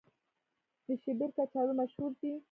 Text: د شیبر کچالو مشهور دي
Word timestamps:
د 0.85 0.87
شیبر 1.01 1.29
کچالو 1.37 1.73
مشهور 1.79 2.11
دي 2.19 2.31